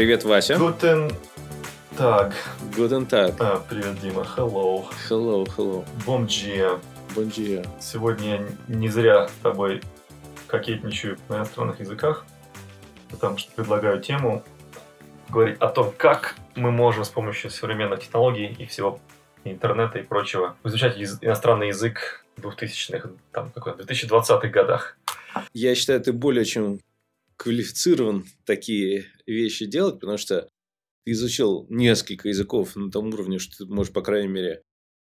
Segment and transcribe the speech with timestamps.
[0.00, 0.56] Привет, Вася.
[0.56, 1.10] Гутен
[1.98, 2.32] так.
[2.74, 3.34] Guten Tag.
[3.38, 4.26] А, привет, Дима.
[4.34, 4.86] Hello.
[5.10, 5.84] Hello, hello.
[6.06, 7.66] Bon dia.
[7.82, 9.82] Сегодня я не зря с тобой
[10.46, 12.24] кокетничаю на иностранных языках,
[13.10, 14.42] потому что предлагаю тему
[15.28, 18.98] говорить о том, как мы можем с помощью современных технологий и всего
[19.44, 24.96] интернета и прочего изучать иностранный язык в 2000-х, там, какой 2020-х годах.
[25.52, 26.80] Я считаю, ты более чем
[27.40, 30.46] квалифицирован такие вещи делать, потому что
[31.06, 34.62] ты изучил несколько языков на том уровне, что ты можешь, по крайней мере,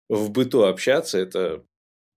[0.09, 1.19] в быту общаться.
[1.19, 1.63] Это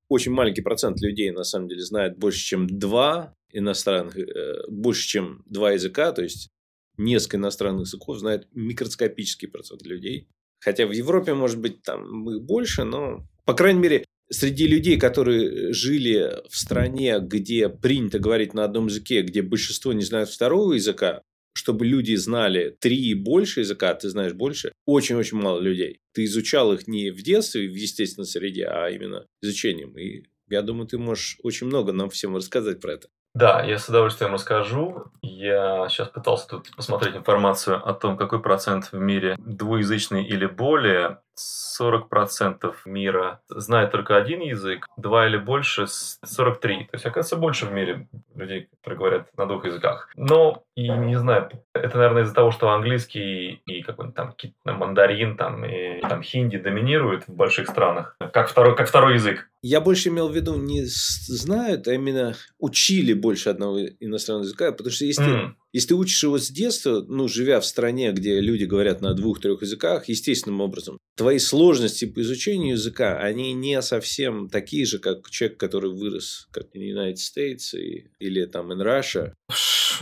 [0.09, 5.43] очень маленький процент людей, на самом деле, знает больше, чем два иностранных, э, больше, чем
[5.45, 6.49] два языка, то есть
[6.97, 10.29] несколько иностранных языков знает микроскопический процент людей.
[10.61, 15.73] Хотя в Европе, может быть, там их больше, но, по крайней мере, среди людей, которые
[15.73, 21.23] жили в стране, где принято говорить на одном языке, где большинство не знают второго языка,
[21.53, 26.01] чтобы люди знали три и больше языка, ты знаешь больше, очень-очень мало людей.
[26.13, 29.97] Ты изучал их не в детстве, в естественной среде, а именно изучением.
[29.97, 33.09] И я думаю, ты можешь очень много нам всем рассказать про это.
[33.35, 35.13] Да, я с удовольствием расскажу.
[35.21, 41.21] Я сейчас пытался тут посмотреть информацию о том, какой процент в мире двуязычный или более.
[41.39, 46.85] 40% мира знает только один язык, два или больше– 43.
[46.85, 50.11] То есть, оказывается, больше в мире людей, которые говорят на двух языках.
[50.17, 54.35] Но, и не знаю, это, наверное, из-за того, что английский и какой-нибудь там
[54.65, 59.49] мандарин там, и там хинди доминируют в больших странах, как второй, как второй язык.
[59.63, 64.91] Я больше имел в виду не знают, а именно учили больше одного иностранного языка, потому
[64.91, 65.57] что если, М.
[65.73, 69.63] если ты учишь его с детства, ну, живя в стране, где люди говорят на двух-трех
[69.63, 75.59] языках, естественным образом, твои сложности по изучению языка, они не совсем такие же, как человек,
[75.59, 79.33] который вырос как в United States и- или там in Russia.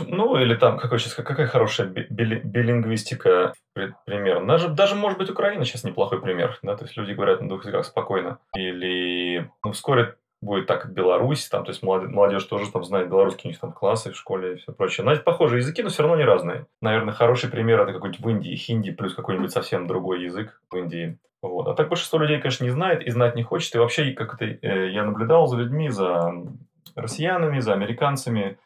[0.07, 4.45] Ну, или там, какой сейчас, какая хорошая би- били- билингвистика, при- пример.
[4.45, 7.61] Даже, даже, может быть, Украина сейчас неплохой пример, да, то есть люди говорят на двух
[7.63, 8.39] языках спокойно.
[8.57, 13.47] Или, ну, вскоре будет так Беларусь, там, то есть молодежь, молодежь тоже там знает белорусский,
[13.47, 15.05] у них там классы в школе и все прочее.
[15.05, 16.67] Но похожие языки, но все равно не разные.
[16.81, 21.17] Наверное, хороший пример это какой-нибудь в Индии, хинди плюс какой-нибудь совсем другой язык в Индии.
[21.41, 21.67] Вот.
[21.67, 23.73] А так большинство людей, конечно, не знает и знать не хочет.
[23.75, 26.33] И вообще, как это э, я наблюдал за людьми, за
[26.95, 28.57] россиянами, за американцами,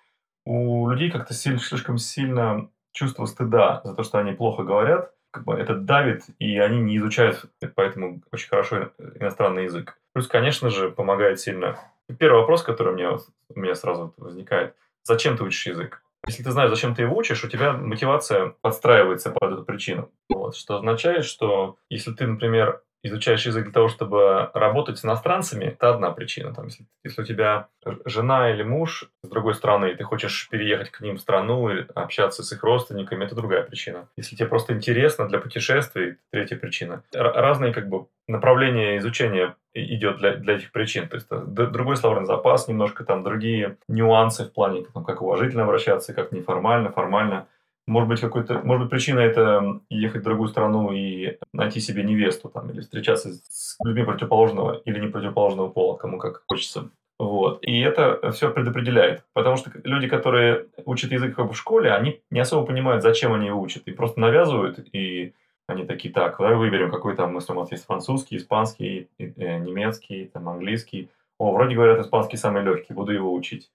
[0.46, 5.54] у людей как-то слишком сильно чувство стыда за то, что они плохо говорят, как бы
[5.54, 7.46] это давит, и они не изучают
[7.76, 9.98] поэтому очень хорошо иностранный язык.
[10.14, 11.80] Плюс, конечно же, помогает сильно.
[12.18, 13.18] Первый вопрос, который у меня,
[13.50, 16.02] у меня сразу возникает, зачем ты учишь язык?
[16.28, 20.12] Если ты знаешь, зачем ты его учишь, у тебя мотивация подстраивается под эту причину.
[20.30, 25.66] Вот, что означает, что если ты, например, изучаешь язык для того, чтобы работать с иностранцами,
[25.66, 26.54] это одна причина.
[26.54, 27.68] Там, если, если у тебя
[28.06, 31.88] жена или муж с другой страны, и ты хочешь переехать к ним в страну или
[31.96, 34.10] общаться с их родственниками, это другая причина.
[34.18, 37.04] Если тебе просто интересно для путешествий, третья причина.
[37.14, 41.08] Р- разные как бы направления изучения и- идет для, для этих причин.
[41.08, 45.64] То есть э, другой словарный запас, немножко там другие нюансы в плане, там, как уважительно
[45.64, 47.48] обращаться, как неформально, формально.
[47.90, 52.48] Может быть, какой-то, может быть, причина это ехать в другую страну и найти себе невесту
[52.48, 56.92] там, или встречаться с людьми противоположного или не противоположного пола, кому как хочется.
[57.18, 57.60] Вот.
[57.64, 59.24] И это все предопределяет.
[59.34, 63.34] Потому что люди, которые учат язык как бы в школе, они не особо понимают, зачем
[63.34, 63.88] они его учат.
[63.88, 65.34] И просто навязывают, и
[65.66, 70.30] они такие, так, давай выберем, какой там, если у нас есть французский, испанский, э, немецкий,
[70.32, 71.10] там, английский.
[71.40, 73.72] О, вроде говорят, испанский самый легкий, буду его учить.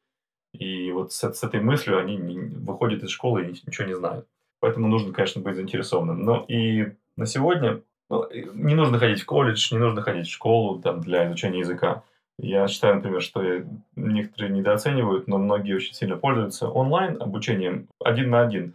[0.55, 4.27] И вот с, с этой мыслью они не- выходят из школы и ничего не знают.
[4.61, 6.25] Поэтому нужно, конечно, быть заинтересованным.
[6.25, 10.81] Но и на сегодня ну, не нужно ходить в колледж, не нужно ходить в школу
[10.81, 12.03] там, для изучения языка.
[12.39, 13.43] Я считаю, например, что
[13.97, 18.75] некоторые недооценивают, но многие очень сильно пользуются онлайн обучением один на один.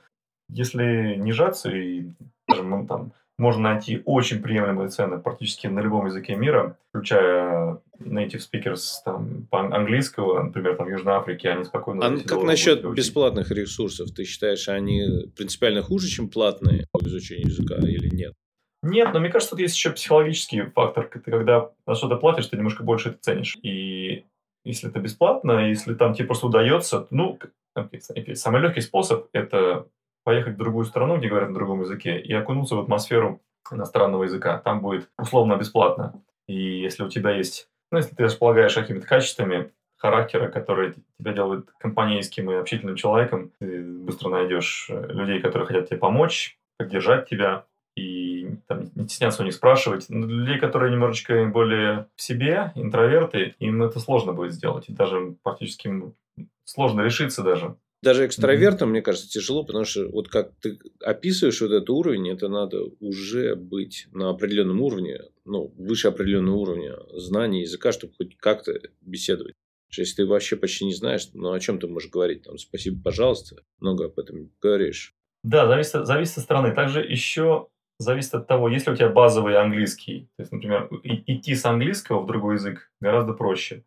[0.50, 2.10] Если не жаться и
[2.48, 8.40] скажем, ну, там, можно найти очень приемлемые цены практически на любом языке мира, включая native
[8.40, 12.06] speakers там, по английского, например, там, в Южной Африке, они спокойно...
[12.06, 14.12] А за 10 как насчет бесплатных ресурсов?
[14.12, 18.34] Ты считаешь, они принципиально хуже, чем платные по изучению языка или нет?
[18.82, 21.10] Нет, но мне кажется, тут есть еще психологический фактор.
[21.12, 23.58] Ты когда за что-то платишь, ты немножко больше это ценишь.
[23.62, 24.26] И
[24.64, 27.40] если это бесплатно, если там тебе просто удается, ну,
[28.34, 29.88] самый легкий способ– это
[30.24, 34.58] поехать в другую страну, где говорят на другом языке, и окунуться в атмосферу иностранного языка.
[34.60, 36.22] Там будет условно бесплатно.
[36.48, 41.70] И если у тебя есть, ну, если ты располагаешь какими-то качествами характера, которые тебя делают
[41.80, 47.66] компанейским и общительным человеком, ты быстро найдешь э, людей, которые хотят тебе помочь, поддержать тебя,
[47.96, 50.06] и там, не стесняться у них спрашивать.
[50.10, 54.88] Но для людей, которые немножечко более в себе, интроверты, им это сложно будет сделать.
[54.88, 55.92] И даже практически
[56.64, 58.92] сложно решиться даже Даже экстравертам, mm-hmm.
[58.92, 63.56] мне кажется, тяжело, потому что вот как ты описываешь вот этот уровень, это надо уже
[63.56, 69.56] быть на определенном уровне, ну, выше определенного уровня знаний языка, чтобы хоть как-то беседовать.
[69.98, 72.44] Если ты вообще почти не знаешь, ну о чем ты можешь говорить?
[72.44, 75.14] Там, спасибо, пожалуйста, много об этом говоришь.
[75.44, 76.74] Да, зависит, зависит от страны.
[76.74, 77.68] Также еще
[77.98, 80.30] зависит от того, есть ли у тебя базовый английский.
[80.38, 83.84] То есть, например, идти с английского в другой язык гораздо проще.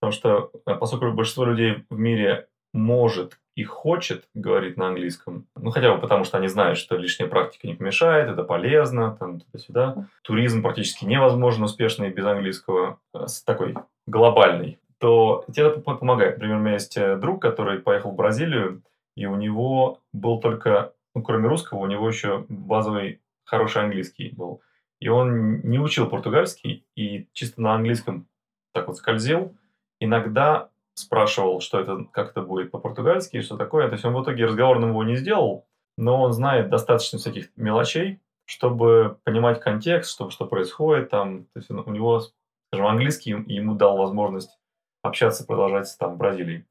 [0.00, 5.70] Потому что, э, поскольку большинство людей в мире может и хочет говорить на английском, ну
[5.70, 10.08] хотя бы потому, что они знают, что лишняя практика не помешает, это полезно, там туда-сюда.
[10.22, 13.76] Туризм практически невозможен успешный без английского, э, такой
[14.06, 16.34] глобальный, то тебе это помогает.
[16.34, 18.82] Например, у меня есть э, друг, который поехал в Бразилию,
[19.16, 24.62] и у него был только, ну, кроме русского, у него еще базовый хороший английский был.
[24.98, 28.26] И он не учил португальский, и чисто на английском
[28.72, 29.54] так вот скользил.
[30.00, 33.88] Иногда спрашивал, что это, как это будет по-португальски, что такое.
[33.88, 38.20] То есть он в итоге разговорным его не сделал, но он знает достаточно всяких мелочей,
[38.44, 41.44] чтобы понимать контекст, чтобы что происходит там.
[41.46, 42.20] То есть у него,
[42.68, 44.58] скажем, английский ему дал возможность
[45.02, 46.66] общаться, продолжать там в Бразилии.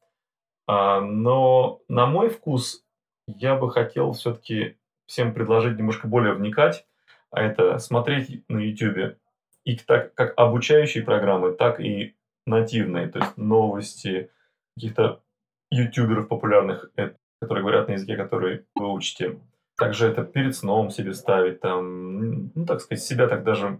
[0.67, 2.83] А, но на мой вкус
[3.27, 6.85] я бы хотел все-таки всем предложить немножко более вникать,
[7.31, 9.17] а это смотреть на YouTube
[9.65, 14.29] и так как обучающие программы, так и нативные, то есть новости
[14.75, 15.21] каких-то
[15.71, 17.11] ютуберов популярных, э,
[17.41, 19.39] которые говорят на языке, который вы учите.
[19.77, 23.79] Также это перед сном себе ставить, там, ну, так сказать, себя так даже,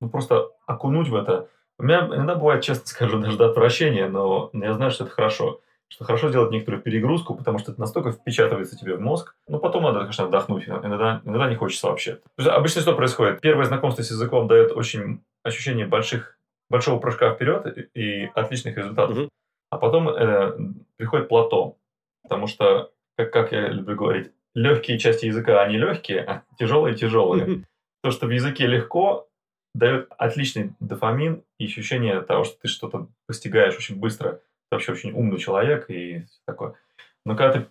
[0.00, 1.48] ну, просто окунуть в это.
[1.78, 5.60] У меня иногда бывает, честно скажу, даже до отвращения, но я знаю, что это хорошо
[5.92, 9.34] что хорошо сделать некоторую перегрузку, потому что это настолько впечатывается тебе в мозг.
[9.46, 10.66] Но потом надо, конечно, отдохнуть.
[10.66, 12.18] Иногда, иногда не хочется вообще.
[12.38, 13.42] Обычно что происходит?
[13.42, 16.38] Первое знакомство с языком дает очень ощущение больших,
[16.72, 19.18] большого прыжка вперед и отличных результатов.
[19.18, 19.28] Угу.
[19.70, 20.52] А потом э,
[20.96, 21.76] приходит плато.
[22.22, 27.64] Потому что, как, как я люблю говорить, легкие части языка, они легкие, а тяжелые тяжелые.
[28.02, 29.28] То, что в языке легко,
[29.74, 34.40] дает отличный дофамин и ощущение того, что ты что-то постигаешь очень быстро
[34.70, 36.74] вообще очень умный человек и такое.
[37.26, 37.66] Но когда ты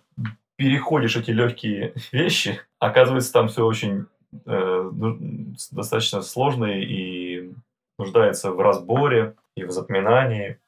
[0.56, 4.06] переходишь эти легкие вещи, оказывается, там все очень
[4.46, 7.21] э, ну, достаточно сложно и
[7.98, 10.58] нуждается в разборе и в запоминании.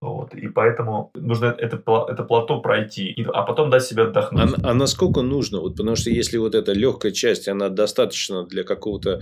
[0.00, 0.34] Вот.
[0.34, 1.76] И поэтому нужно это,
[2.08, 4.54] это плато пройти, а потом дать себе отдохнуть.
[4.62, 5.60] А, а насколько нужно?
[5.60, 9.20] Вот, потому что если вот эта легкая часть, она достаточно для какого-то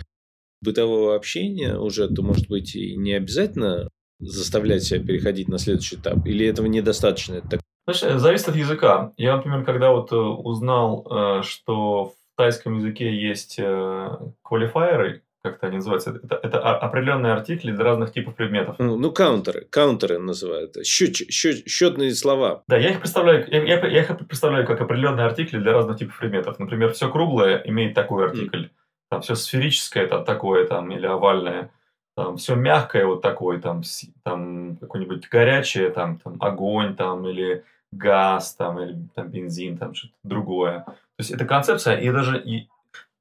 [0.60, 3.88] бытового общения уже, то, может быть, и не обязательно
[4.18, 6.26] заставлять себя переходить на следующий этап?
[6.26, 7.34] Или этого недостаточно?
[7.34, 7.60] Это так...
[7.86, 9.12] Знаешь, зависит от языка.
[9.16, 14.10] Я, например, когда вот э, узнал, э, что в тайском языке есть э,
[14.42, 18.76] квалифайеры, как это они называются, это, это определенные артикли для разных типов предметов.
[18.78, 22.62] Ну, ну каунтеры, каунтеры называют, счет, счет, счетные слова.
[22.68, 26.18] Да, я их представляю, я, я, я их представляю как определенные артикли для разных типов
[26.18, 26.58] предметов.
[26.58, 28.70] Например, все круглое имеет такой артикль, mm.
[29.10, 31.70] там все сферическое там такое там или овальное
[32.14, 33.82] там все мягкое вот такое, там,
[34.22, 40.14] там какое-нибудь горячее, там, там огонь, там, или газ, там, или там бензин, там что-то
[40.22, 40.80] другое.
[40.80, 42.68] То есть это концепция, и даже и,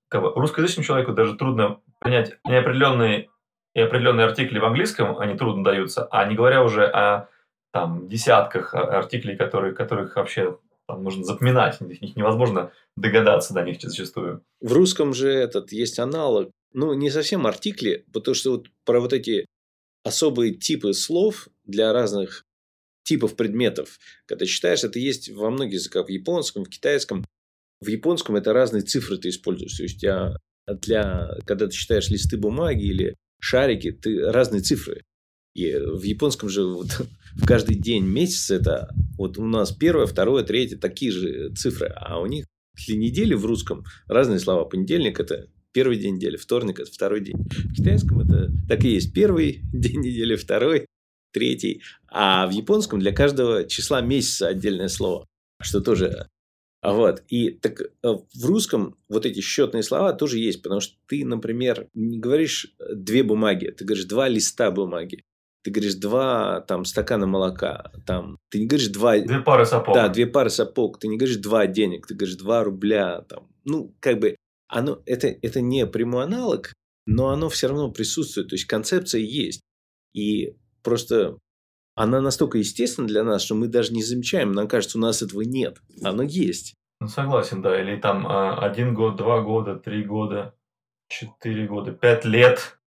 [0.09, 3.29] как бы, русскоязычному человеку даже трудно понять неопределенные
[3.73, 7.29] и определенные артикли в английском, они трудно даются, а не говоря уже о
[7.71, 14.43] там десятках артиклей, которые, которых вообще там нужно запоминать, их невозможно догадаться до них зачастую.
[14.59, 19.13] В русском же этот есть аналог ну, не совсем артикли, потому что вот про вот
[19.13, 19.45] эти
[20.03, 22.45] особые типы слов для разных
[23.03, 27.25] типов предметов, когда читаешь, это есть во многих языках, в японском, в китайском.
[27.81, 29.75] В японском это разные цифры ты используешь.
[29.75, 30.35] То есть, а
[30.67, 35.03] для, когда ты читаешь листы бумаги или шарики, ты разные цифры.
[35.53, 37.01] И в японском же вот,
[37.35, 41.87] в каждый день месяца это вот у нас первое, второе, третье, такие же цифры.
[41.95, 42.45] А у них
[42.87, 44.65] для недели в русском разные слова.
[44.65, 47.35] Понедельник– это первый день недели, вторник– это второй день.
[47.37, 50.85] В китайском это так и есть первый день недели, второй,
[51.33, 51.81] третий.
[52.07, 55.27] А в японском для каждого числа месяца отдельное слово,
[55.61, 56.27] что тоже
[56.83, 57.23] вот.
[57.27, 61.87] И так э, в русском вот эти счетные слова тоже есть, потому что ты, например,
[61.93, 65.23] не говоришь две бумаги, ты говоришь два листа бумаги.
[65.63, 69.93] Ты говоришь два там стакана молока, там ты не говоришь два две пары сапог.
[69.93, 70.97] Да, две пары сапог.
[70.97, 73.47] Ты не говоришь два денег, ты говоришь два рубля, там.
[73.63, 74.35] Ну как бы
[74.67, 76.73] оно, это, это не прямой аналог,
[77.05, 78.47] но оно все равно присутствует.
[78.49, 79.61] То есть концепция есть.
[80.13, 81.37] И просто
[81.95, 84.51] она настолько естественна для нас, что мы даже не замечаем.
[84.53, 85.81] Нам кажется, у нас этого нет.
[86.03, 86.75] Оно есть.
[86.99, 87.79] Ну, согласен, да.
[87.79, 90.55] Или там а, один год, два года, три года,
[91.09, 92.79] четыре года, пять лет.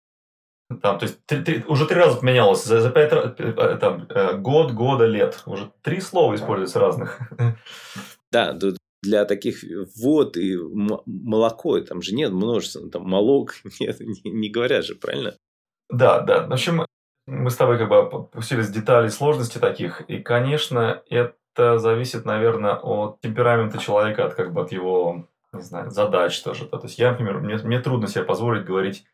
[0.80, 2.64] Там, то есть три, три, уже три раза поменялось.
[2.64, 5.42] За, за пять э, там, э, год, года, лет.
[5.46, 7.20] Уже три слова используются разных.
[8.30, 8.56] Да,
[9.02, 9.64] для таких
[9.96, 15.34] вод и молоко, там же нет множества, там молок нет, не, не говорят же, правильно?
[15.90, 16.46] Да, да.
[16.46, 16.86] В общем,
[17.26, 23.20] мы с тобой как бы опустились детали сложности таких, и, конечно, это зависит, наверное, от
[23.20, 26.66] темперамента человека, от как бы от его, не знаю, задач тоже.
[26.66, 29.04] То есть я, например, мне, мне трудно себе позволить говорить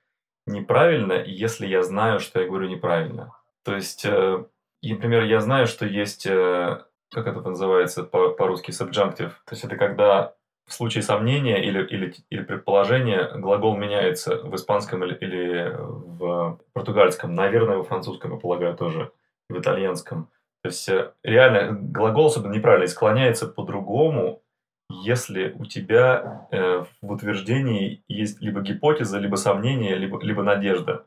[0.46, 3.34] неправильно, если я знаю, что я говорю неправильно.
[3.64, 4.44] То есть, э,
[4.82, 9.32] например, я знаю, что есть, э, как это называется по-русски, subjunctive.
[9.44, 10.34] То есть это когда
[10.68, 17.34] в случае сомнения или, или, или предположения глагол меняется в испанском или, или в португальском,
[17.34, 19.10] наверное, во французском, я полагаю, тоже,
[19.48, 20.28] в итальянском.
[20.62, 24.42] То есть э, реально глагол особенно неправильно склоняется по-другому,
[24.90, 31.06] если у тебя э, в утверждении есть либо гипотеза, либо сомнение, либо, либо надежда.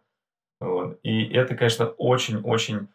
[0.59, 0.99] Вот.
[1.03, 2.87] И это, конечно, очень-очень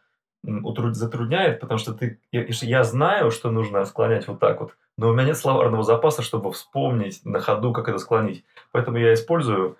[0.94, 5.12] затрудняет, потому что ты, я, я знаю, что нужно склонять вот так вот, но у
[5.12, 8.44] меня нет словарного запаса, чтобы вспомнить на ходу, как это склонить.
[8.72, 9.76] Поэтому я использую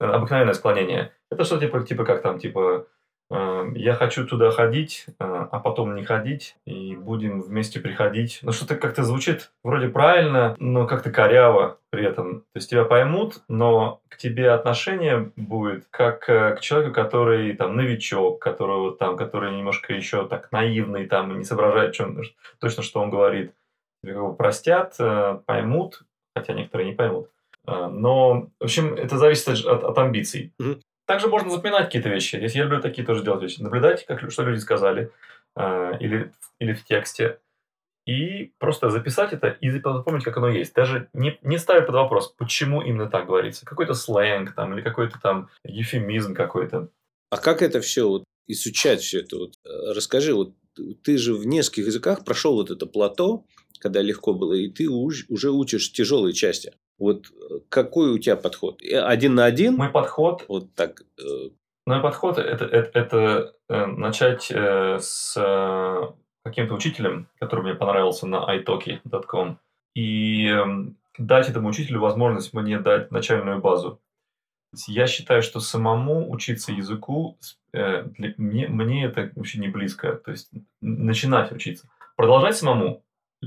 [0.00, 1.12] э, обыкновенное склонение.
[1.30, 2.86] Это что типа, типа как там, типа
[3.30, 8.38] я хочу туда ходить, э, а потом не ходить, и будем вместе приходить.
[8.42, 12.40] Ну, что-то как-то звучит вроде правильно, но как-то коряво при этом.
[12.40, 17.76] То есть тебя поймут, но к тебе отношение будет как э, к человеку, который там
[17.76, 22.20] новичок, которого там, который немножко еще так наивный, там, не соображает чем,
[22.60, 23.52] точно, что он говорит.
[24.04, 26.02] Его простят, э, поймут,
[26.34, 27.30] хотя некоторые не поймут.
[27.68, 30.52] Но, в общем, это зависит от, от амбиций.
[31.06, 32.36] Также можно запоминать какие-то вещи.
[32.36, 33.60] Если я люблю такие тоже делать вещи.
[33.60, 35.12] Наблюдать, как, что люди сказали,
[35.54, 37.38] э, или, или в тексте.
[38.06, 40.74] И просто записать это и запомнить, как оно есть.
[40.74, 43.64] Даже не, не ставя под вопрос, почему именно так говорится.
[43.64, 46.88] Какой-то сленг там, или какой-то там эвфемизм какой-то.
[47.30, 49.36] А как это все вот, изучать все это?
[49.38, 50.54] Вот, расскажи, вот
[51.02, 53.44] ты же в нескольких языках прошел вот это плато,
[53.80, 56.74] когда легко было, и ты уж, уже учишь тяжелые части.
[56.98, 58.82] Вот э, какой у тебя подход?
[58.82, 59.76] Э, один на один?
[59.76, 60.44] Мой подход...
[60.48, 61.02] Вот так.
[61.18, 61.50] Э,
[61.86, 65.36] Мой подход это, это, это начать с
[66.44, 69.58] каким-то учителем, который мне понравился на italki.com,
[69.94, 74.00] и эм, дать этому учителю возможность мне дать начальную базу.
[74.86, 77.36] Я считаю, что самому учиться языку,
[77.72, 78.04] для,
[78.36, 80.12] мне, мне это вообще не близко.
[80.16, 80.50] То есть
[80.80, 81.88] начинать учиться.
[82.16, 83.02] Продолжать самому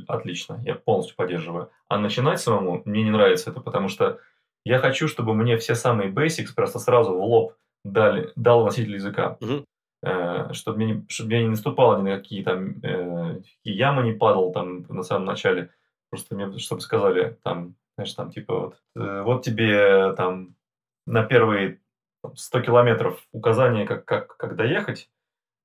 [0.07, 1.71] отлично, я полностью поддерживаю.
[1.87, 4.19] А начинать самому мне не нравится это, потому что
[4.65, 9.37] я хочу, чтобы мне все самые basics просто сразу в лоб дали, дал носитель языка.
[9.41, 9.65] Угу.
[10.01, 14.51] Э, чтобы, мне, чтобы я не наступал ни на какие там э, ямы не падал
[14.53, 15.71] там на самом начале.
[16.09, 20.55] Просто мне, чтобы сказали там, знаешь, там типа вот, э, вот тебе там
[21.05, 21.81] на первые
[22.33, 25.09] 100 километров указания, как, как, как доехать,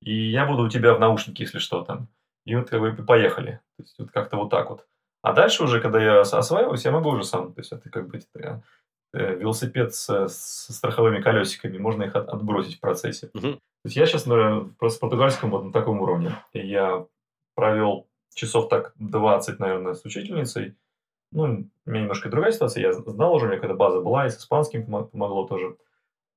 [0.01, 2.09] и я буду у тебя в наушнике, если что там.
[2.45, 3.61] И вот как бы поехали.
[3.77, 4.87] То есть вот как-то вот так вот.
[5.23, 7.55] А дальше уже, когда я осваиваюсь, я могу уже сам.
[7.55, 12.77] То есть это как бы э, велосипед с, с страховыми колесиками, можно их от, отбросить
[12.77, 13.31] в процессе.
[13.35, 13.53] Угу.
[13.53, 16.37] То есть я сейчас, наверное, просто португальском вот на таком уровне.
[16.53, 17.07] И я
[17.55, 20.77] провел часов так 20, наверное, с учительницей.
[21.33, 22.83] Ну, у меня немножко другая ситуация.
[22.83, 25.77] Я знал уже, у меня какая-то база была, и с испанским помогло тоже.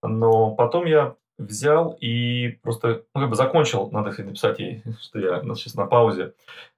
[0.02, 5.42] Но потом я взял и просто, ну, как бы закончил, надо написать ей, что я
[5.56, 6.34] сейчас на паузе,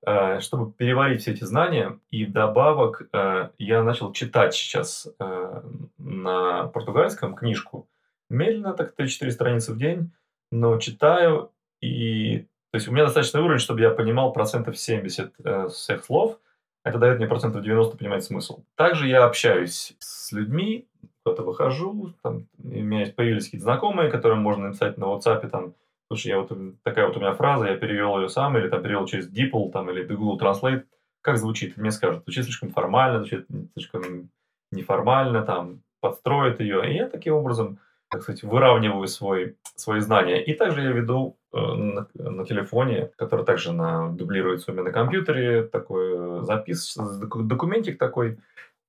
[0.05, 1.99] э, чтобы переварить все эти знания.
[2.11, 5.61] И вдобавок э, я начал читать сейчас э,
[5.97, 7.87] на португальском книжку.
[8.29, 10.11] Медленно, так 3-4 страницы в день,
[10.51, 11.51] но читаю
[11.81, 12.45] и...
[12.71, 15.33] То есть у меня достаточный уровень, чтобы я понимал процентов 70
[15.71, 16.37] всех слов.
[16.83, 18.63] Это дает мне процентов 90 понимать смысл.
[18.75, 20.87] Также я общаюсь с людьми,
[21.23, 25.73] куда-то выхожу, там, у меня появились какие-то знакомые, которым можно написать на WhatsApp, там,
[26.07, 26.51] слушай, я вот,
[26.83, 29.89] такая вот у меня фраза, я перевел ее сам, или там перевел через DeepL, там,
[29.89, 30.83] или Google Translate,
[31.21, 31.77] как звучит?
[31.77, 34.29] Мне скажут, звучит слишком формально, звучит слишком
[34.71, 40.43] неформально, там, подстроит ее, и я таким образом, так сказать, выравниваю свой, свои знания.
[40.43, 44.91] И также я веду э, на, на телефоне, который также на, дублируется у меня на
[44.91, 48.39] компьютере, такой запис, документик такой,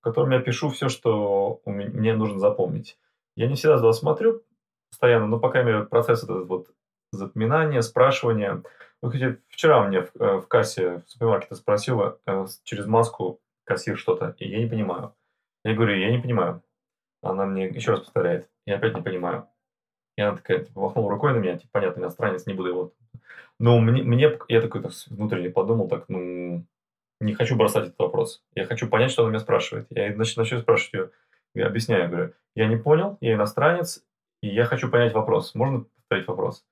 [0.01, 2.99] в котором я пишу все, что мне нужно запомнить.
[3.37, 4.43] Я не всегда туда смотрю
[4.91, 6.69] постоянно, но, по крайней мере, процесс этот вот
[7.13, 8.63] запоминания, спрашивания.
[9.03, 13.97] Ну, хотя вчера мне в, э, в кассе в супермаркете спросила э, через маску кассир
[13.97, 15.15] что-то, и я не понимаю.
[15.65, 16.63] Я говорю, я не понимаю.
[17.23, 19.47] Она мне еще раз повторяет, я опять не понимаю.
[20.17, 22.93] И она такая, типа, махнула рукой на меня, типа, понятно, иностранец, не буду его...
[23.59, 26.65] Ну, мне, мне я такой внутренне подумал, так, ну,
[27.21, 28.43] не хочу бросать этот вопрос.
[28.55, 29.87] Я хочу понять, что она меня спрашивает.
[29.91, 31.11] Я начну, начну спрашивать ее,
[31.55, 34.03] я объясняю, говорю, я не понял, я иностранец,
[34.43, 35.55] И я хочу понять вопрос.
[35.55, 36.65] Можно повторить вопрос?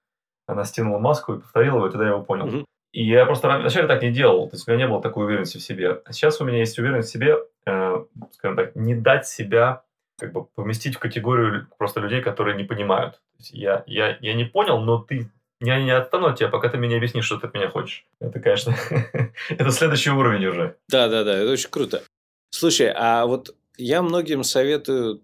[0.47, 2.47] Она стянула маску и повторила его, и тогда я его понял.
[2.47, 2.65] Мгм.
[2.93, 5.59] И я просто вначале так не делал, то есть у меня не было такой уверенности
[5.59, 6.01] в себе.
[6.05, 7.37] А сейчас у меня есть уверенность в себе,
[7.67, 9.83] э, скажем так, не дать себя
[10.19, 13.15] как бы поместить в категорию просто людей, которые не понимают.
[13.15, 16.69] То есть я, я, я не понял, но ты я не отстану от тебя, пока
[16.69, 18.07] ты мне объяснишь, что ты от меня хочешь.
[18.21, 18.77] Это, конечно,
[19.51, 20.77] это следующий уровень уже.
[20.89, 22.03] Да, да, да, это очень круто.
[22.51, 25.23] Слушай, а вот я многим советую,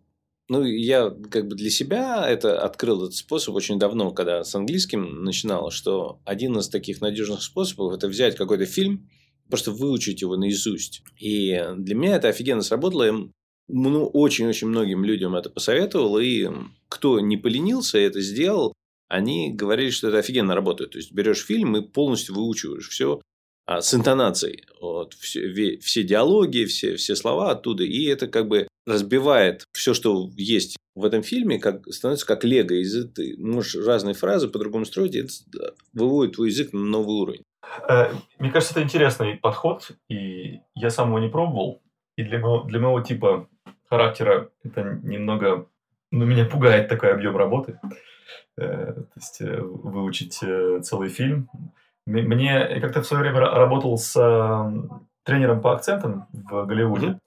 [0.49, 5.23] ну, я как бы для себя это открыл этот способ очень давно, когда с английским
[5.25, 9.09] начинал, что один из таких надежных способов это взять какой-то фильм,
[9.49, 11.03] просто выучить его наизусть.
[11.19, 13.05] И для меня это офигенно сработало.
[13.05, 13.15] Я,
[13.69, 16.49] ну, очень-очень многим людям это посоветовал, и
[16.89, 18.75] кто не поленился, это сделал,
[19.09, 20.93] они говорили, что это офигенно работает.
[20.93, 23.21] То есть, берешь фильм и полностью выучиваешь все
[23.67, 24.65] а, с интонацией.
[24.81, 27.85] Вот, все, все диалоги, все, все слова оттуда.
[27.85, 32.73] И это как бы разбивает все, что есть в этом фильме, как, становится как лего.
[32.73, 32.85] И
[33.15, 37.43] ты можешь разные фразы по-другому строить, и это выводит твой язык на новый уровень.
[37.89, 41.83] Э, Мне кажется, это интересный подход, и я сам его не пробовал.
[42.17, 43.49] И для моего, для моего типа
[43.89, 45.69] характера это немного...
[46.11, 47.81] Ну, меня пугает такой объем работы.
[48.57, 51.49] Э, То есть э, выучить э, целый фильм.
[52.07, 57.19] Мне я как-то в свое время ра- работал с э, тренером по акцентам в Голливуде.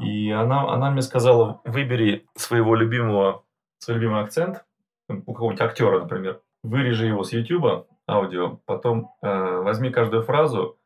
[0.00, 3.44] И она, она мне сказала, выбери своего любимого,
[3.78, 4.64] свой любимый акцент,
[5.08, 9.28] у какого-нибудь актера, например, вырежи его с YouTube, аудио, потом э,
[9.62, 10.78] возьми каждую фразу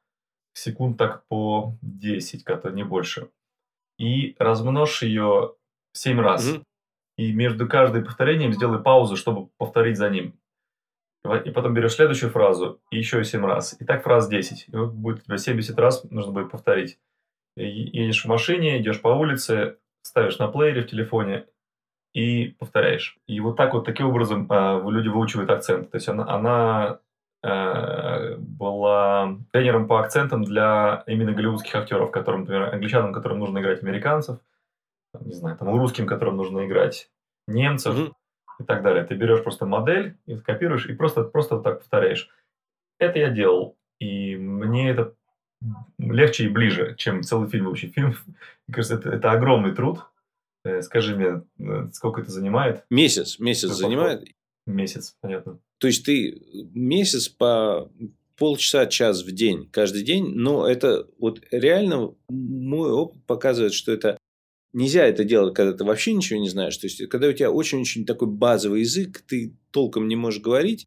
[0.54, 3.28] секунд так по 10, как-то не больше,
[3.98, 5.54] и размножь ее
[5.92, 6.52] 7 раз.
[6.52, 6.64] Мгм.
[7.16, 10.34] И между каждым повторением сделай паузу, чтобы повторить за ним.
[11.44, 13.76] И потом берешь следующую фразу и еще 7 раз.
[13.80, 14.66] И так фраз 10.
[14.68, 16.98] И вот будет у тебя 70 раз нужно будет повторить.
[17.56, 21.46] Едешь в машине, идешь по улице, ставишь на плеере в телефоне
[22.12, 23.18] и повторяешь.
[23.26, 25.90] И вот так вот, таким образом э, люди выучивают акцент.
[25.90, 26.98] То есть она, она
[27.42, 33.82] э, была тренером по акцентам для именно голливудских актеров, которым, например, англичанам, которым нужно играть
[33.82, 34.40] американцев,
[35.20, 37.10] не знаю, там, русским, которым нужно играть
[37.46, 38.12] немцев Мгм.
[38.60, 39.04] и так далее.
[39.04, 42.28] Ты берешь просто модель, и копируешь, и просто, просто так повторяешь.
[42.98, 45.14] Это я делал, и мне это
[45.98, 47.94] легче и ближе, чем целый фильм выучить.
[47.94, 48.14] Фильм,
[48.68, 50.00] мне кажется, это, это огромный труд.
[50.64, 52.84] Э, Скажи мне, э, сколько это занимает?
[52.90, 54.24] Месяц, месяц занимает.
[54.66, 55.58] Месяц, понятно.
[55.78, 56.40] То есть ты
[56.72, 57.90] месяц по
[58.36, 64.16] полчаса, час в день, каждый день, но это вот реально мой опыт показывает, что это
[64.72, 66.76] нельзя это делать, когда ты вообще ничего не знаешь.
[66.76, 70.86] То есть, когда у тебя очень-очень такой базовый язык, ты толком не можешь говорить,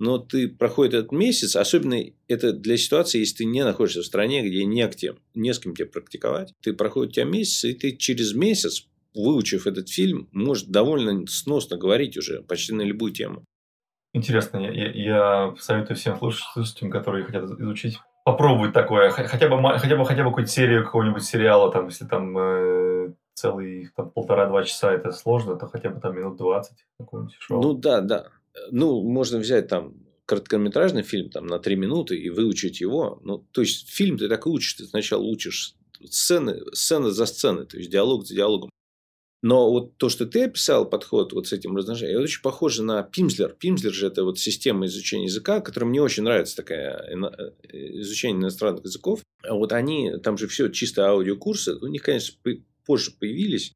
[0.00, 4.46] но ты проходит этот месяц, особенно это для ситуации, если ты не находишься в стране,
[4.46, 6.52] где не, к тем, не с кем тебе практиковать.
[6.62, 11.76] Ты проходит у тебя месяц, и ты через месяц, выучив этот фильм, можешь довольно сносно
[11.76, 13.44] говорить уже почти на любую тему.
[14.14, 19.10] Интересно, я, я- я советую всем слуш- слушателям, которые хотят изучить, попробовать такое.
[19.10, 22.97] Хотя бы, хотя бы, хотя бы какую-нибудь серию какого-нибудь сериала, там, если там э,
[23.38, 27.62] целый там, полтора-два часа это сложно, то хотя бы там минут 20 какого-нибудь шоу.
[27.62, 28.28] Ну да, да.
[28.70, 29.94] Ну, можно взять там
[30.26, 33.20] короткометражный фильм там, на три минуты и выучить его.
[33.22, 34.74] Ну, то есть, фильм ты так и учишь.
[34.74, 35.74] Ты сначала учишь
[36.04, 38.70] сцены, сцена за сценой, то есть, диалог за диалогом.
[39.40, 43.04] Но вот то, что ты описал, подход вот с этим размножением, это очень похоже на
[43.04, 43.54] Пимслер.
[43.58, 48.42] Пимслер же это вот система изучения языка, которая мне очень нравится, такая ино- э, изучение
[48.42, 49.22] иностранных языков.
[49.44, 52.34] А вот они, там же все чисто аудиокурсы, у них, конечно,
[52.88, 53.74] позже появились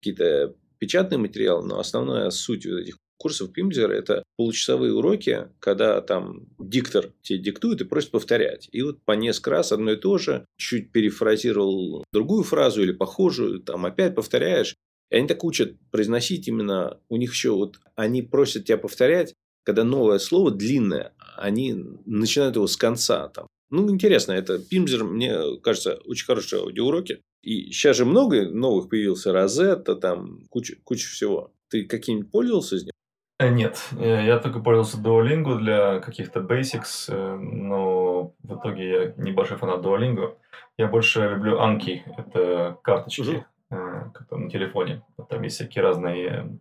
[0.00, 6.46] какие-то печатные материалы, но основная суть вот этих курсов Пимзер– это получасовые уроки, когда там
[6.58, 8.68] диктор тебе диктует и просит повторять.
[8.72, 13.60] И вот по несколько раз одно и то же, чуть перефразировал другую фразу или похожую,
[13.60, 14.76] там опять повторяешь.
[15.10, 19.84] И они так учат произносить именно, у них еще вот, они просят тебя повторять, когда
[19.84, 21.74] новое слово длинное, они
[22.06, 23.46] начинают его с конца там.
[23.72, 27.22] Ну, интересно, это Пимзер, мне кажется, очень хорошие аудиоуроки.
[27.42, 31.54] И сейчас же много новых появился, Розетта, там, куча, куча всего.
[31.70, 32.92] Ты каким-нибудь пользовался из них?
[33.38, 39.14] Э, Нет, э, я только пользовался Duolingo для каких-то basics, э, но в итоге я
[39.16, 40.36] небольшой фанат Duolingo.
[40.76, 45.02] Я больше люблю Anki, это карточки, которые на телефоне.
[45.30, 46.58] Там есть всякие разные,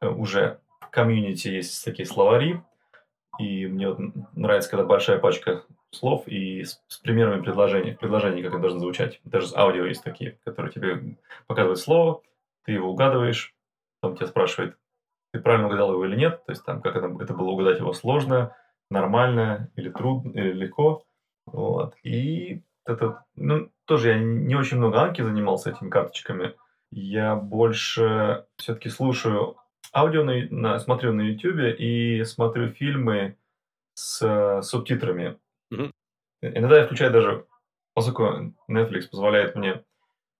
[0.00, 2.62] уже в комьюнити есть такие словари,
[3.38, 3.98] и мне вот
[4.34, 9.20] нравится, когда большая пачка слов и с, с примерами предложений, предложений, как они должны звучать.
[9.24, 12.22] Даже с аудио есть такие, которые тебе показывают слово,
[12.64, 13.54] ты его угадываешь,
[14.00, 14.76] потом тебя спрашивает,
[15.32, 17.92] ты правильно угадал его или нет, то есть там как это, это было угадать его
[17.92, 18.56] сложно,
[18.90, 21.04] нормально или трудно, или легко.
[21.46, 21.94] Вот.
[22.02, 26.54] И это, ну, тоже я не очень много анки занимался этими карточками.
[26.90, 29.56] Я больше все-таки слушаю
[29.92, 33.36] аудио на, на, смотрю на YouTube и смотрю фильмы
[33.94, 35.38] с э, субтитрами.
[36.48, 37.46] Иногда я включаю даже,
[37.94, 39.84] поскольку Netflix позволяет мне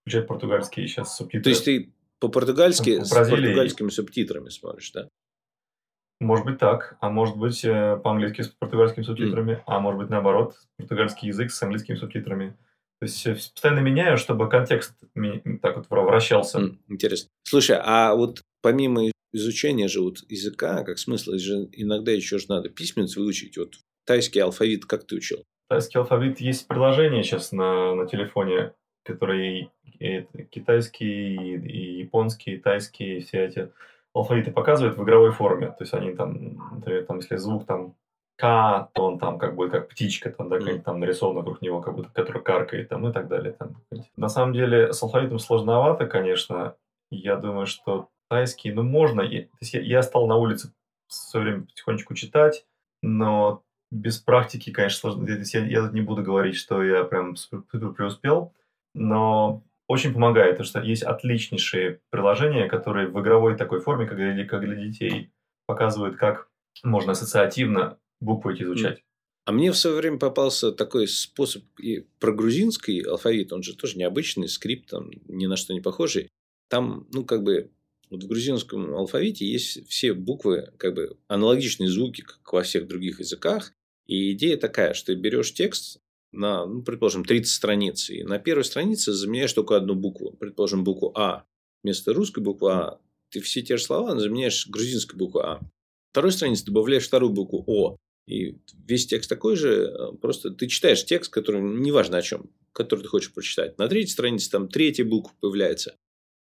[0.03, 1.43] включать португальские сейчас субтитры.
[1.43, 5.09] То есть ты по-португальски с португальскими субтитрами смотришь, да?
[6.21, 10.57] Может быть так, а может быть э, по-английски с португальскими субтитрами, а может быть наоборот,
[10.79, 12.57] португальский язык с английскими субтитрами.
[13.01, 14.95] То есть э, постоянно меняю, чтобы контекст
[15.61, 16.59] так вот вра- вращался.
[16.59, 17.29] М, Интересно.
[17.43, 22.69] Слушай, а вот помимо изучения же вот языка, как смысла, же иногда еще же надо
[22.71, 23.59] письменность выучить.
[23.59, 23.75] Вот
[24.07, 25.45] тайский алфавит как ты учил?
[25.75, 29.73] Тайский алфавит есть приложение сейчас на, на телефоне, которые
[30.53, 33.73] китайский, и, и японский, и тайский, и все эти
[34.13, 35.71] алфавиты показывают в игровой форме.
[35.71, 37.97] То есть они там, например, там, если звук там
[38.37, 41.81] К, то он там как бы как птичка, там, да, какая-нибудь там нарисован вокруг него,
[41.81, 43.55] как будто, который каркает, там, и так далее.
[43.55, 43.75] Там.
[44.17, 46.77] На самом деле с алфавитом сложновато, конечно.
[47.11, 49.25] Я думаю, что тайский, ну, можно.
[49.25, 50.73] То есть я, я стал на улице
[51.09, 52.65] все время потихонечку читать,
[53.03, 55.29] но без практики, конечно, сложно.
[55.29, 57.37] Я, я не буду говорить, что я прям
[57.71, 58.53] преуспел,
[58.95, 64.45] но очень помогает, потому что есть отличнейшие приложения, которые в игровой такой форме, как для,
[64.47, 65.31] как для детей,
[65.67, 66.49] показывают, как
[66.83, 69.03] можно ассоциативно буквы эти изучать.
[69.47, 73.99] А мне в свое время попался такой способ и про грузинский алфавит, он же тоже
[73.99, 76.31] необычный, скрипт, там, ни на что не похожий.
[76.69, 77.71] Там, ну, как бы,
[78.15, 83.21] вот в грузинском алфавите есть все буквы, как бы, аналогичные звуки, как во всех других
[83.21, 83.73] языках.
[84.07, 85.99] И идея такая, что ты берешь текст
[86.33, 91.13] на, ну, предположим, 30 страниц, и на первой странице заменяешь только одну букву, предположим, букву
[91.17, 91.45] А.
[91.83, 93.01] Вместо русской буквы А
[93.31, 95.61] ты все те же слова заменяешь грузинской буквой А.
[96.13, 97.97] Второй странице добавляешь вторую букву О.
[98.27, 103.03] И весь текст такой же, э, просто ты читаешь текст, который неважно о чем, который
[103.03, 103.77] ты хочешь прочитать.
[103.79, 105.97] На третьей странице там третья буква появляется.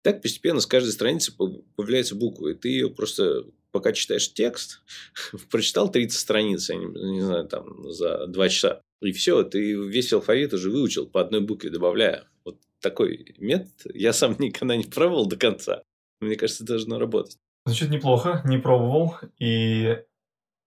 [0.04, 4.82] Так постепенно с каждой страницы по- появляется буква, и ты ее просто, пока читаешь текст,
[5.52, 10.14] прочитал 30 страниц, я не, не знаю, там, за 2 часа, и все, ты весь
[10.14, 12.28] алфавит уже выучил, по одной букве добавляя.
[12.46, 15.84] Вот такой метод я сам никогда не пробовал до конца.
[16.20, 17.38] Мне кажется, должно работать.
[17.66, 19.16] Звучит неплохо, не пробовал.
[19.40, 19.98] И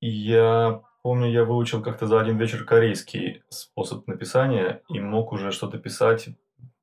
[0.01, 5.79] я помню, я выучил как-то за один вечер корейский способ написания и мог уже что-то
[5.79, 6.29] писать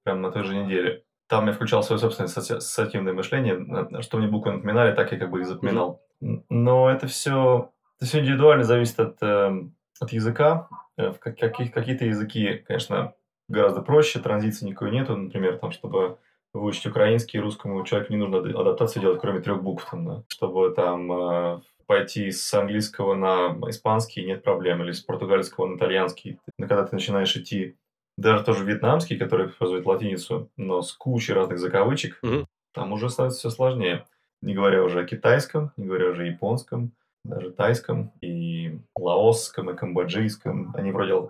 [0.03, 1.03] прямо на той же неделе.
[1.31, 5.31] Там я включал свое собственное ассоциативное мышление, на что мне буквы напоминали, так я как
[5.31, 6.01] бы их запоминал.
[6.19, 10.67] Но это все, это все индивидуально зависит от, эм, от языка.
[10.97, 13.13] Э, В как- каких, какие-то языки, конечно,
[13.47, 16.17] гораздо проще, транзиции никакой нету, например, там, чтобы
[16.53, 20.23] выучить украинский, русскому человеку не нужно ад- адаптацию делать, кроме трех букв, там, да.
[20.27, 26.39] чтобы там э, пойти с английского на испанский нет проблем, или с португальского на итальянский.
[26.57, 27.77] Но когда ты начинаешь идти,
[28.17, 32.47] даже тоже вьетнамский, который использует латиницу, но с кучей разных заковычек, Мгм.
[32.73, 34.05] там уже становится все сложнее.
[34.41, 36.91] Не говоря уже о китайском, не говоря уже о японском,
[37.23, 40.73] даже тайском и лаосском и камбоджийском.
[40.75, 41.29] Они вроде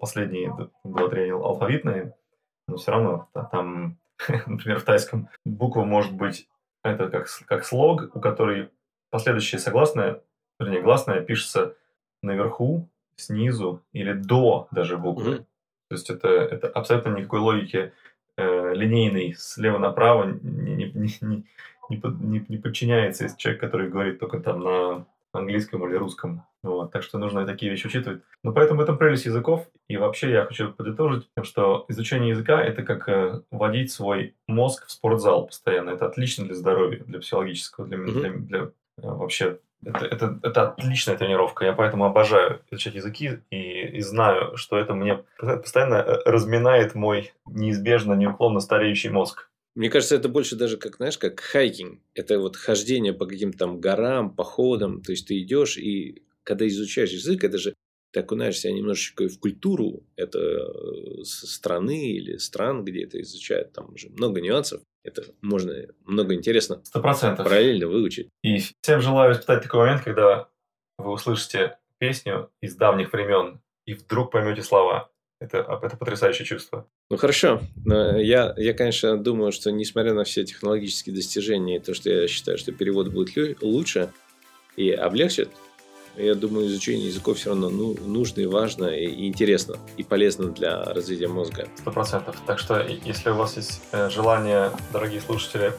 [0.00, 0.52] последние
[0.84, 2.14] два-три алфавитные,
[2.66, 3.98] но все равно та- там,
[4.46, 6.48] например, в тайском буква может быть
[6.82, 8.70] это как, как слог, у которой
[9.10, 10.22] последующее согласное,
[10.58, 11.76] вернее, гласное пишется
[12.22, 15.30] наверху, снизу или до даже буквы.
[15.34, 15.46] Мгм.
[15.92, 17.92] То есть это, это абсолютно никакой логики
[18.38, 21.44] э, линейной слева направо не, не, не, не,
[21.90, 26.44] не не- подчиняется если человек, который говорит только там на английском или русском.
[26.62, 28.22] Вот, так что нужно и такие вещи учитывать.
[28.42, 29.68] Но поэтому в этом прелесть языков.
[29.86, 34.90] И вообще я хочу подытожить, что изучение языка– это как э, вводить свой мозг в
[34.90, 35.90] спортзал постоянно.
[35.90, 38.12] Это отлично для здоровья, для психологического, для, Мгм.
[38.12, 38.70] для, для, э,
[39.02, 41.64] вообще это, это, это отличная тренировка.
[41.64, 47.32] Я поэтому обожаю изучать языки и, и знаю, что это мне постоянно э, разминает мой
[47.46, 49.50] неизбежно, неуклонно стареющий мозг.
[49.74, 52.00] Мне кажется, это больше даже как, знаешь, как хайкинг.
[52.14, 55.02] Это вот хождение по каким-то там горам, походам.
[55.02, 57.74] То есть ты идешь и когда изучаешь язык, это же
[58.12, 63.72] ты окунаешься немножечко в культуру это э, страны или стран, где это изучают.
[63.72, 64.82] Там уже много нюансов.
[65.02, 65.74] Это можно
[66.04, 67.44] много интересно Сто процентов.
[67.44, 68.28] параллельно выучить.
[68.42, 70.48] И всем желаю испытать такой момент, когда
[70.98, 73.60] вы услышите песню из давних времен
[73.92, 75.10] и вдруг поймете слова.
[75.40, 76.86] Это, это потрясающее чувство.
[77.10, 77.60] Ну хорошо.
[77.84, 82.58] Я, я, конечно, думаю, что несмотря на все технологические достижения и то, что я считаю,
[82.58, 84.12] что перевод будет лучше
[84.76, 85.48] и облегчит,
[86.16, 90.84] я думаю, изучение языков все равно ну, нужно и важно, и, интересно, и полезно для
[90.84, 91.66] развития мозга.
[91.76, 92.36] Сто процентов.
[92.46, 95.72] Так что, если у вас есть э, желание, дорогие слушатели,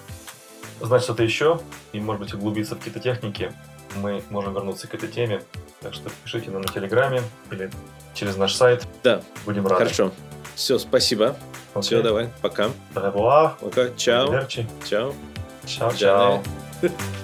[0.81, 1.61] знать что-то еще
[1.93, 3.53] и, может быть, углубиться в какие-то техники,
[3.97, 5.41] мы можем вернуться к этой теме.
[5.83, 7.69] Так что пишите нам на Телеграме или
[8.13, 8.87] через наш сайт.
[9.03, 9.83] Да, Будем рады.
[9.83, 10.11] хорошо.
[10.55, 11.35] Все, спасибо.
[11.73, 11.81] Окей.
[11.81, 12.69] Все, давай, пока.
[12.93, 13.89] Пока.
[13.97, 14.45] Чао.
[14.47, 15.13] Чао.
[15.65, 16.43] Чао, чао.